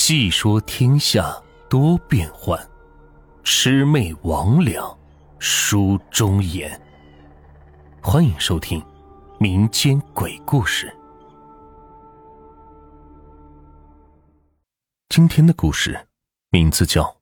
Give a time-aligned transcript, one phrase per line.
[0.00, 1.36] 细说天下
[1.68, 2.56] 多变幻，
[3.42, 4.96] 魑魅魍魉
[5.40, 6.80] 书中言。
[8.00, 8.80] 欢迎收听
[9.40, 10.96] 民间鬼故事。
[15.08, 16.06] 今天的故事
[16.50, 17.02] 名字叫《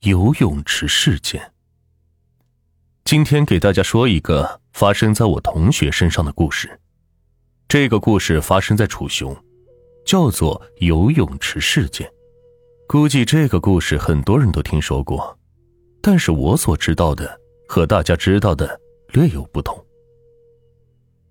[0.00, 1.40] 游泳池事件》。
[3.04, 6.80] 今天给大家说一个发生在我同学身上的故事。
[7.68, 9.36] 这个故事发生在楚雄。
[10.06, 12.08] 叫做游泳池事件，
[12.86, 15.36] 估计这个故事很多人都听说过，
[16.00, 19.84] 但是我所知道的和大家知道的略有不同。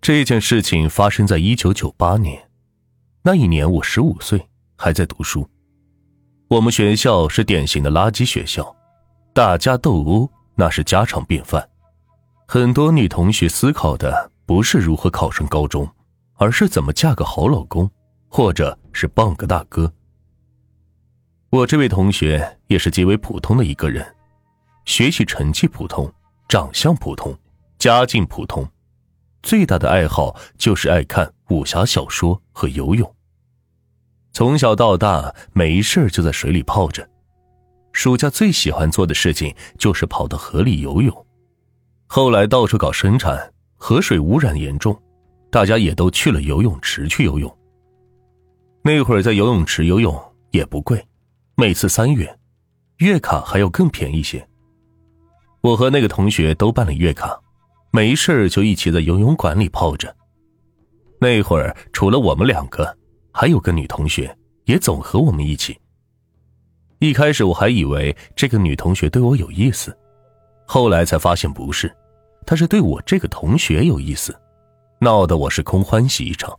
[0.02, 2.49] 这件事情发生在一九九八年，
[3.23, 5.48] 那一年我十五岁，还在读书。
[6.49, 8.76] 我们学校是典型的垃圾学校，
[9.34, 11.66] 打架斗殴那是家常便饭。
[12.46, 15.90] 很多女同学思考的不是如何考上高中，
[16.34, 17.90] 而是怎么嫁个好老公。
[18.35, 19.89] 或者是傍个大哥。
[21.49, 24.05] 我这位同学也是极为普通的一个人，
[24.84, 26.13] 学习成绩普通，
[26.49, 27.34] 长相普通，
[27.79, 28.70] 家境普通，
[29.41, 33.10] 最大的爱好就是爱看武侠小说和游泳。
[34.34, 37.10] 从小到大没事就在水里泡着，
[37.93, 41.26] 暑假最喜欢做的事情就是跑到河里游泳。
[42.05, 45.01] 后来到处搞生产，河水污染严重，
[45.49, 47.57] 大家也都去了游泳池去游泳。
[48.88, 50.16] 那会儿在游泳池游泳
[50.52, 51.04] 也不贵，
[51.55, 52.40] 每次三元，
[52.98, 54.48] 月卡还要更便宜些。
[55.62, 57.36] 我和那个同学都办了月卡，
[57.90, 60.16] 没事就一起在游泳馆里泡着。
[61.20, 62.96] 那会儿除了我们两个，
[63.32, 65.75] 还有个女同学也总和我们一起。
[67.00, 69.97] 一开始我还以为这个女同学对我有意思，
[70.68, 71.91] 后来才发现不是，
[72.46, 74.40] 她是对我这个同学有意思，
[75.00, 76.56] 闹得我是空欢喜一场。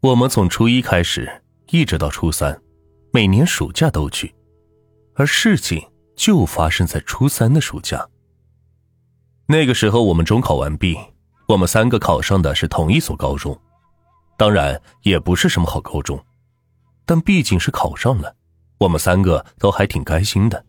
[0.00, 1.28] 我们从初一开始，
[1.70, 2.56] 一直到初三，
[3.12, 4.32] 每年暑假都去，
[5.14, 8.08] 而事情就发生在初三的暑假。
[9.46, 10.96] 那个时候我们中考完毕，
[11.48, 13.60] 我们三个考上的是同一所高中，
[14.36, 16.24] 当然也不是什么好高中，
[17.04, 18.32] 但毕竟是考上了，
[18.78, 20.64] 我们三个都还挺开心的。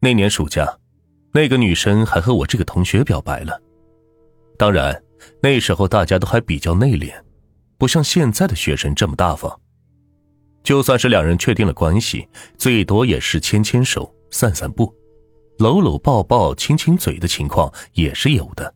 [0.00, 0.76] 那年暑假，
[1.32, 3.62] 那个女生还和我这个同学表白了，
[4.58, 5.00] 当然
[5.40, 7.14] 那时候大家都还比较内敛。
[7.84, 9.60] 不像现在的学生这么大方，
[10.62, 14.90] 就算是两人确定了关系，最多也是牵牵手、散散步，
[15.58, 18.74] 搂搂抱抱、亲亲嘴的情况也是有的，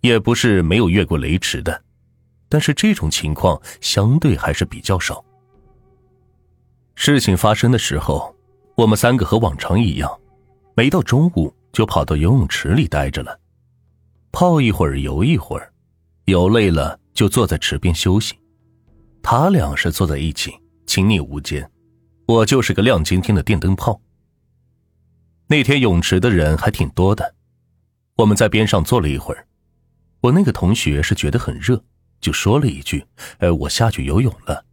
[0.00, 1.82] 也不是没有越过雷池的，
[2.48, 5.24] 但是这种情况相对还是比较少。
[6.94, 8.32] 事情发生的时候，
[8.76, 10.08] 我们三个和往常一样，
[10.76, 13.40] 没到中午就跑到游泳池里待着了，
[14.30, 15.72] 泡一会儿，游一会儿，
[16.26, 16.96] 游累了。
[17.16, 18.34] 就坐在池边休息，
[19.22, 20.52] 他俩是坐在一起，
[20.86, 21.68] 亲密无间。
[22.26, 23.98] 我就是个亮晶晶的电灯泡。
[25.48, 27.34] 那天泳池的人还挺多的，
[28.16, 29.48] 我们在边上坐了一会儿。
[30.20, 31.82] 我那个同学是觉得很热，
[32.20, 33.02] 就说了一句
[33.38, 34.66] ：“呃，我下去游泳了。”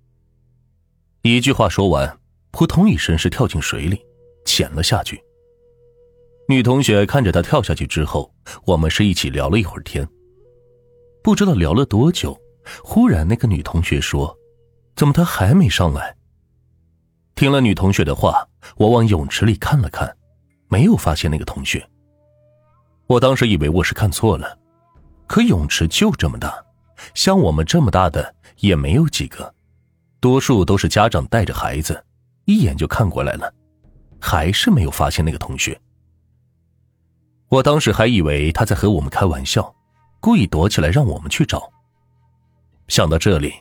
[1.23, 2.19] 一句话说完，
[2.51, 4.01] 扑通一声是跳进水里，
[4.45, 5.23] 潜了下去。
[6.49, 8.33] 女同学看着他跳下去之后，
[8.65, 10.05] 我们是一起聊了一会儿天。
[11.23, 12.37] 不知道聊了多久，
[12.83, 14.37] 忽然那个女同学说
[14.93, 16.13] ：“怎么他还没上来？”
[17.33, 18.45] 听了女同学的话，
[18.75, 20.13] 我往泳池里看了看，
[20.67, 21.89] 没有发现那个同学。
[23.07, 24.59] 我当时以为我是看错了，
[25.25, 26.53] 可泳池就这么大，
[27.13, 29.55] 像我们这么大的也没有几个，
[30.19, 32.03] 多数都是家长带着孩子，
[32.43, 33.51] 一眼就看过来了，
[34.19, 35.79] 还是没有发现那个同学。
[37.47, 39.73] 我当时还以为他在和我们开玩笑。
[40.23, 41.69] 故意躲起来让我们去找。
[42.87, 43.55] 想到这里，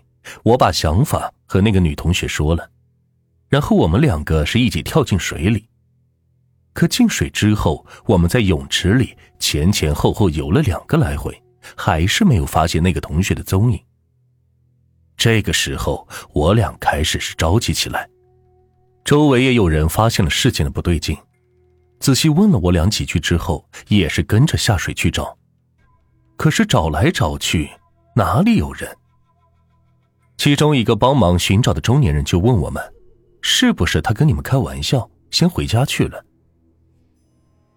[0.44, 2.70] 我把想法和那个女同学说了，
[3.48, 5.68] 然后我们两个是一起跳进水里。
[6.72, 11.36] 可进水之后，我们在泳池里前前后后游了两个来回，
[11.76, 13.84] 还是没有发现那个同学的踪影。
[15.16, 18.08] 这个时候，我俩开始是着急起来。
[19.04, 21.18] 周围也有人发现了事情的不对劲，
[21.98, 25.36] 仔细问了我俩几句之后，也是跟着下水去找。
[26.36, 27.70] 可是找来找去，
[28.16, 28.96] 哪里有人？
[30.36, 32.82] 其中一个帮忙寻找的中年人就问我们
[33.42, 36.24] ：“是不是他跟你们开玩笑，先回家去了？”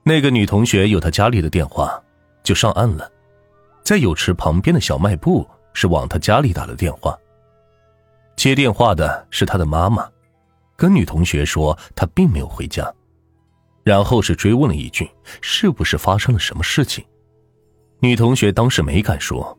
[0.01, 2.01] 那个女同学有她家里的电话，
[2.43, 3.11] 就上岸了，
[3.83, 7.15] 在泳池旁边的小卖部是往她家里打了电话。
[8.35, 10.07] 接电话的是她的妈妈，
[10.75, 12.91] 跟女同学说她并没有回家，
[13.83, 15.09] 然后是追问了一句
[15.41, 17.05] ：“是不是发生了什么事情？”
[18.05, 19.57] 女同学当时没敢说，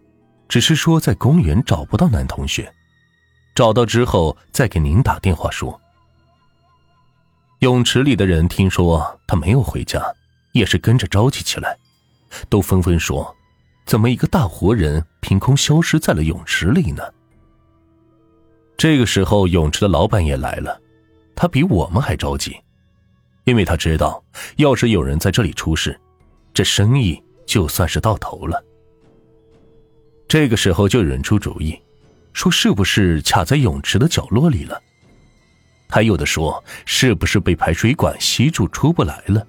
[0.48, 2.72] 只是说在公园找不到男同学，
[3.56, 5.78] 找到之后再给您打电话说。
[7.58, 10.00] 泳池里的人听说他没有回家，
[10.52, 11.76] 也是跟着着急起来，
[12.48, 13.34] 都纷纷说
[13.84, 17.02] ：“怎么一个大活人凭空消失在了泳池里呢？”
[18.78, 20.81] 这个时候，泳池的老板也来了，
[21.34, 22.56] 他比我们还着急，
[23.43, 24.22] 因为他知道，
[24.56, 25.98] 要是有人在这里出事，
[26.54, 28.62] 这生意就算是到头了。
[30.28, 31.78] 这个时候，就有人出主意，
[32.32, 34.82] 说是不是卡在泳池的角落里了？
[35.88, 39.46] 还有的说是不是被排水管吸住出不来了？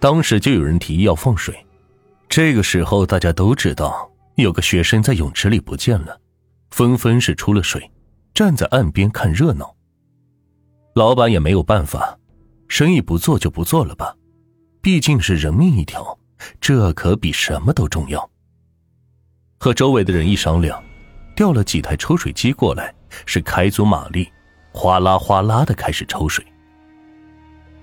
[0.00, 1.54] 当时就有人提议要放水。
[2.28, 6.18] 这个时候，大家都知道有个学生在泳池里不见了，
[6.70, 7.90] 纷纷是出了水，
[8.32, 9.76] 站在岸边看热闹。
[10.94, 12.18] 老板也没有办法，
[12.68, 14.16] 生意不做就不做了吧，
[14.80, 16.17] 毕竟是人命一条，
[16.60, 18.28] 这可比什么都重要。
[19.58, 20.82] 和周围的人一商量，
[21.34, 22.94] 调了几台抽水机过来，
[23.26, 24.28] 是开足马力，
[24.72, 26.44] 哗啦哗啦的开始抽水。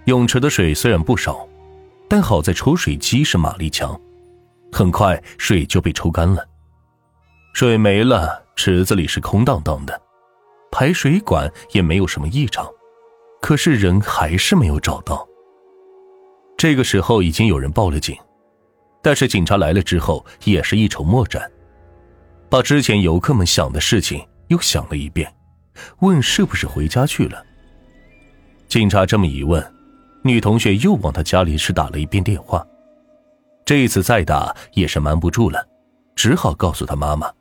[0.05, 1.47] 泳池的水虽然不少，
[2.07, 3.99] 但好在抽水机是马力强，
[4.71, 6.47] 很快水就被抽干了。
[7.53, 10.01] 水没了，池子里是空荡荡的，
[10.71, 12.69] 排水管也没有什么异常，
[13.41, 15.27] 可是人还是没有找到。
[16.57, 18.17] 这个时候已经有人报了警，
[19.05, 21.47] 但是警察来了之后也是一筹莫展。
[22.49, 25.31] 把之前游客们想的事情又想了一遍，
[25.99, 27.45] 问是不是回家去了。
[28.67, 29.63] 警察这么一问，
[30.23, 32.65] 女同学又往她家里是打了一遍电话。
[33.63, 35.63] 这一次再打也是瞒不住了，
[36.15, 37.31] 只好告诉她妈妈，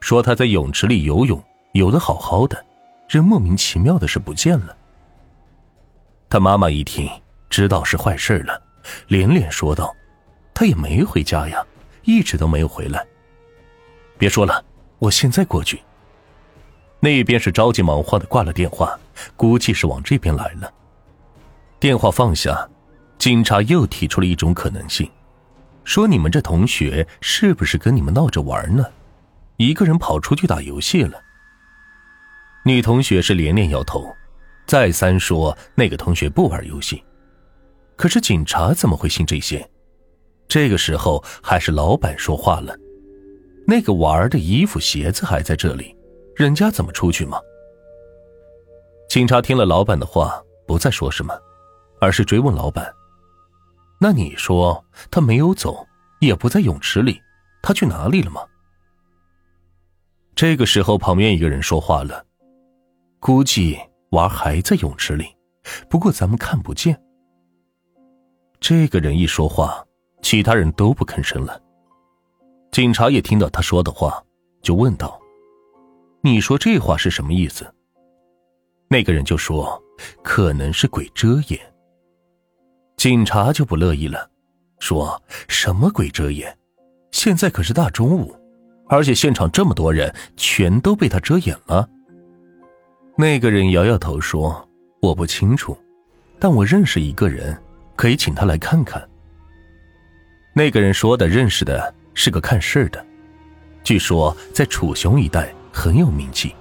[0.00, 1.42] 说她在泳池里游泳，
[1.72, 2.62] 游的好好的，
[3.08, 4.76] 人莫名其妙的是不见了。
[6.28, 7.08] 她妈妈一听，
[7.48, 8.60] 知道是坏事了，
[9.08, 9.90] 连连说道
[10.54, 11.66] ：“他也没回家呀，
[12.04, 13.04] 一直都没有回来。”
[14.16, 14.64] 别说了，
[15.00, 15.82] 我现在过去。
[17.00, 18.98] 那边是着急忙慌的挂了电话，
[19.36, 20.72] 估计是往这边来了。
[21.78, 22.66] 电话放下，
[23.18, 25.10] 警察又提出了一种可能性，
[25.84, 28.86] 说你们这同学是不是跟你们闹着玩呢？
[29.58, 31.20] 一个人跑出去打游戏了。
[32.64, 34.10] 女同学是连连摇头，
[34.66, 37.04] 再三说那个同学不玩游戏。
[37.96, 39.68] 可是警察怎么会信这些？
[40.48, 42.76] 这个时候还是老板说话了。
[43.66, 45.96] 那个娃儿的衣服、鞋子还在这里，
[46.36, 47.40] 人家怎么出去吗？
[49.08, 51.34] 警察听了老板的话，不再说什么，
[52.00, 52.92] 而是追问老板
[54.00, 55.86] ：“那你说他没有走，
[56.20, 57.20] 也不在泳池里，
[57.62, 58.42] 他去哪里了吗？”
[60.36, 62.24] 这个时候，旁边一个人说话了
[63.20, 63.78] ：“估计
[64.10, 65.26] 娃还在泳池里，
[65.88, 67.00] 不过咱们看不见。”
[68.60, 69.84] 这个人一说话，
[70.24, 71.60] 其他人都不吭声了。
[72.72, 74.24] 警察也听到他说的话，
[74.62, 75.20] 就问道
[76.24, 77.70] ：“你说这话是什么意思？”
[78.88, 79.80] 那个人就说
[80.24, 81.60] ：“可能是鬼遮眼。”
[82.96, 84.30] 警察就不乐意了，
[84.78, 86.56] 说什么鬼遮眼？
[87.10, 88.34] 现在可是大中午，
[88.88, 91.86] 而且现场这么多人，全都被他遮掩了。
[93.14, 94.66] 那个人摇摇头说
[95.02, 95.76] ：“我不清楚，
[96.40, 97.54] 但我认识一个人，
[97.94, 99.06] 可以请他来看看。”
[100.54, 101.94] 那个人说的认识的。
[102.16, 103.04] 是个看事的，
[103.82, 106.54] 据说在楚雄一带很有名气，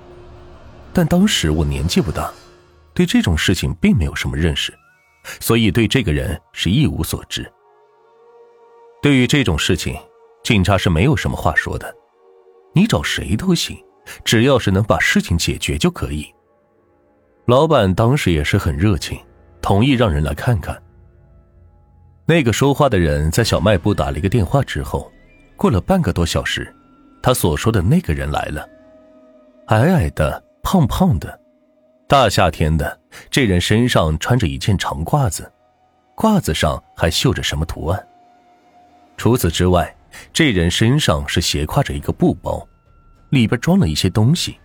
[0.92, 2.34] 但当时我年纪不大，
[2.92, 4.74] 对这种事情并没有什么认识，
[5.40, 7.48] 所以对这个人是一无所知。
[9.00, 9.96] 对于这种事情，
[10.44, 11.96] 警察是没有什么话说的，
[12.74, 13.78] 你找谁都行，
[14.26, 16.26] 只要是能把事情解决就可以。
[17.46, 19.20] 老板当时也是很热情，
[19.62, 20.83] 同意让人来看看。
[22.26, 25.12] 那个说话的人在小卖部打了一个电话之后。
[25.56, 26.74] 过了半个多小时，
[27.22, 28.68] 他所说的那个人来了，
[29.68, 31.40] 矮矮的、胖胖的，
[32.08, 33.00] 大夏天的，
[33.30, 35.50] 这人身上穿着一件长褂子，
[36.18, 38.08] 褂子上还绣着什么图案。
[39.16, 39.96] 除此之外，
[40.34, 42.68] 这人身上是斜挎着一个布包，
[43.30, 44.58] 里边装了一些东西，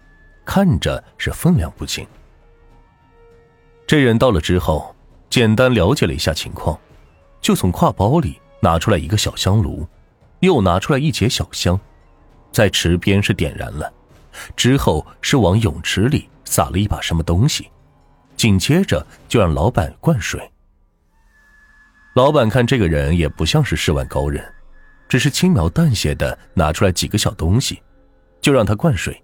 [0.44, 2.04] 看着是分量不轻。
[3.86, 4.92] 这人到了之后，
[5.30, 6.76] 简单了解了一下情况，
[7.40, 9.86] 就从挎包里拿出来一个小香炉。
[10.40, 11.76] 又拿出来一截小香，
[12.52, 13.92] 在池边是点燃了，
[14.54, 17.68] 之后是往泳池里撒了一把什么东西，
[18.36, 20.40] 紧接着就让老板灌水。
[22.14, 24.44] 老板看这个人也不像是世外高人，
[25.08, 27.82] 只是轻描淡写的拿出来几个小东西，
[28.40, 29.20] 就让他灌水，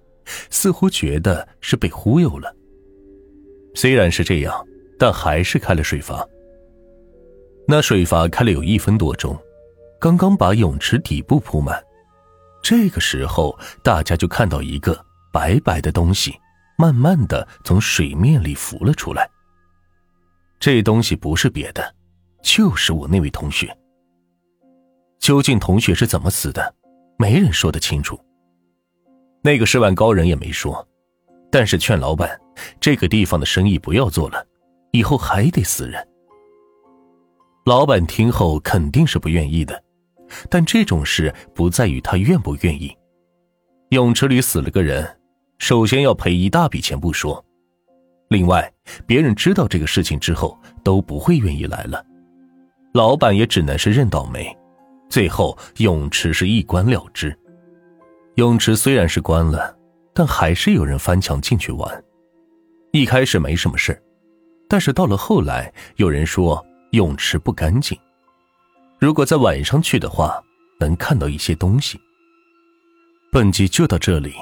[0.50, 2.52] 似乎觉得是被忽悠了。
[3.76, 4.66] 虽然是这样，
[4.98, 6.26] 但还是开了水阀。
[7.66, 9.36] 那水阀开了有一分多钟。
[10.00, 11.82] 刚刚把泳池底部铺满，
[12.62, 15.02] 这个时候大家就看到一个
[15.32, 16.38] 白白的东西
[16.76, 19.26] 慢慢的从水面里浮了出来。
[20.60, 21.94] 这东西不是别的，
[22.42, 23.74] 就是我那位同学。
[25.18, 26.74] 究竟同学是怎么死的，
[27.16, 28.18] 没人说得清楚。
[29.42, 30.86] 那个十万高人也没说，
[31.50, 32.38] 但是劝老板，
[32.78, 34.46] 这个地方的生意不要做了，
[34.92, 36.06] 以后还得死人。
[37.64, 39.82] 老板听后肯定是不愿意的，
[40.50, 42.94] 但这种事不在于他愿不愿意。
[43.88, 45.08] 泳池里死了个人，
[45.56, 47.42] 首先要赔一大笔钱不说，
[48.28, 48.70] 另外
[49.06, 52.04] 别人知道这个事情之后都不会愿意来了，
[52.92, 54.54] 老板也只能是认倒霉。
[55.08, 57.34] 最后泳池是一关了之。
[58.34, 59.74] 泳池虽然是关了，
[60.12, 62.04] 但还是有人翻墙进去玩。
[62.92, 63.98] 一开始没什么事
[64.68, 66.62] 但是到了后来，有人说。
[66.94, 67.98] 泳池不干净，
[68.98, 70.42] 如果在晚上去的话，
[70.78, 72.00] 能看到一些东西。
[73.32, 74.32] 本集就到这里，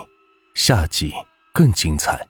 [0.55, 1.13] 下集
[1.53, 2.27] 更精彩。